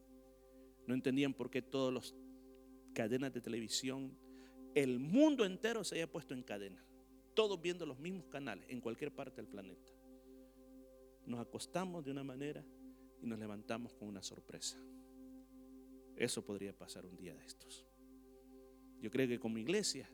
[0.88, 2.16] No entendían por qué todas las
[2.94, 4.18] cadenas de televisión
[4.76, 6.84] el mundo entero se haya puesto en cadena,
[7.34, 9.92] todos viendo los mismos canales en cualquier parte del planeta.
[11.26, 12.64] Nos acostamos de una manera
[13.22, 14.78] y nos levantamos con una sorpresa.
[16.16, 17.86] Eso podría pasar un día de estos.
[19.02, 20.10] Yo creo que como iglesia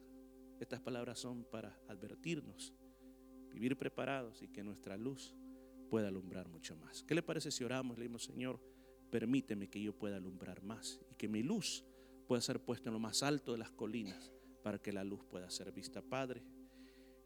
[0.60, 2.74] estas palabras son para advertirnos,
[3.52, 5.36] vivir preparados y que nuestra luz
[5.90, 7.04] pueda alumbrar mucho más.
[7.04, 7.98] ¿Qué le parece si oramos?
[7.98, 8.60] Le dimos, Señor,
[9.10, 11.84] permíteme que yo pueda alumbrar más y que mi luz
[12.28, 14.32] pueda ser puesta en lo más alto de las colinas
[14.64, 16.02] para que la luz pueda ser vista.
[16.02, 16.44] Padre,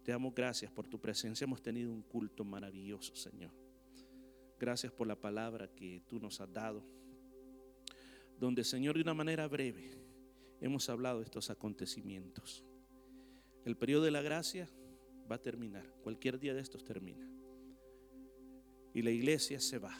[0.03, 1.45] te damos gracias por tu presencia.
[1.45, 3.51] Hemos tenido un culto maravilloso, Señor.
[4.59, 6.85] Gracias por la palabra que tú nos has dado,
[8.39, 9.91] donde, Señor, de una manera breve
[10.59, 12.63] hemos hablado de estos acontecimientos.
[13.65, 14.69] El periodo de la gracia
[15.29, 17.27] va a terminar, cualquier día de estos termina.
[18.93, 19.99] Y la iglesia se va.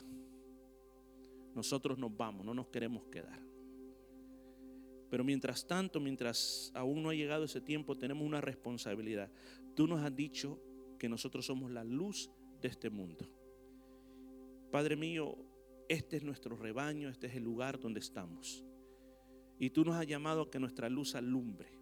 [1.56, 3.39] Nosotros nos vamos, no nos queremos quedar.
[5.10, 9.30] Pero mientras tanto, mientras aún no ha llegado ese tiempo, tenemos una responsabilidad.
[9.76, 10.62] Tú nos has dicho
[10.97, 12.32] que nosotros somos la luz
[12.62, 13.28] de este mundo.
[14.72, 15.36] Padre mío,
[15.89, 18.64] este es nuestro rebaño, este es el lugar donde estamos.
[19.60, 21.78] Y tú nos has llamado a que nuestra luz alumbre.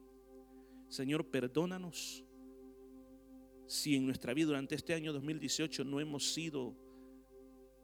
[0.88, 2.26] Señor, perdónanos
[3.68, 6.76] si en nuestra vida durante este año 2018 no hemos sido,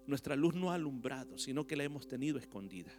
[0.07, 2.91] nuestra luz no ha alumbrado, sino que la hemos tenido escondida.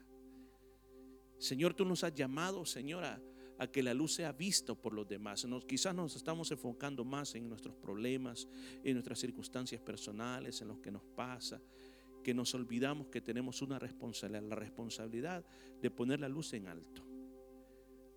[1.39, 3.21] Señor, tú nos has llamado, Señor, a,
[3.69, 5.47] que la luz sea vista por los demás.
[5.67, 8.49] quizás nos estamos enfocando más en nuestros problemas,
[8.85, 11.61] en nuestras circunstancias personales, en lo que nos pasa,
[12.23, 15.45] que nos olvidamos que tenemos una responsabilidad, la responsabilidad
[15.81, 17.03] de poner la luz en alto,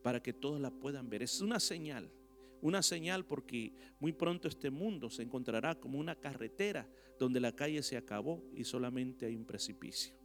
[0.02, 1.24] para que todos la puedan ver.
[1.24, 2.10] Es una señal,
[2.62, 7.84] una señal porque muy pronto este mundo se encontrará como una carretera donde la calle
[7.84, 10.16] se acabó y solamente hay un precipicio.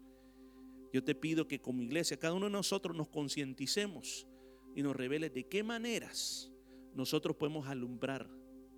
[0.93, 4.27] Yo te pido que como iglesia, cada uno de nosotros nos concienticemos
[4.75, 6.53] y nos revele de qué maneras
[6.95, 8.29] nosotros podemos alumbrar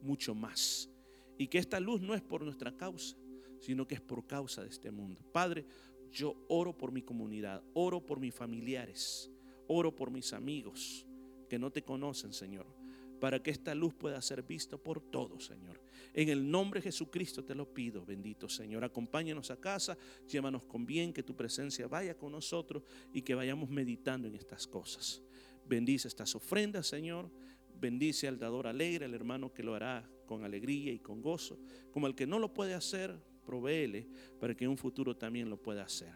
[0.01, 0.91] mucho más.
[1.39, 3.17] Y que esta luz no es por nuestra causa,
[3.61, 5.23] sino que es por causa de este mundo.
[5.33, 5.67] Padre,
[6.11, 9.31] yo oro por mi comunidad, oro por mis familiares,
[9.67, 11.07] oro por mis amigos
[11.51, 12.86] que no te conocen, Señor
[13.21, 15.81] para que esta luz pueda ser vista por todos, Señor.
[16.13, 18.85] En el nombre de Jesucristo te lo pido, bendito Señor.
[18.85, 19.97] Acompáñanos a casa,
[20.29, 24.67] llévanos con bien, que tu presencia vaya con nosotros y que vayamos meditando en estas
[24.67, 25.23] cosas.
[25.67, 27.31] Bendice estas ofrendas, Señor.
[27.79, 31.59] Bendice al dador alegre, al hermano que lo hará con alegría y con gozo.
[31.91, 33.15] Como el que no lo puede hacer,
[33.45, 34.09] provéele
[34.41, 36.15] para que en un futuro también lo pueda hacer.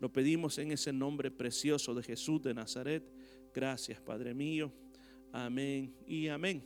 [0.00, 3.04] Lo pedimos en ese nombre precioso de Jesús de Nazaret.
[3.54, 4.72] Gracias, Padre mío.
[5.32, 6.62] Amén y amén.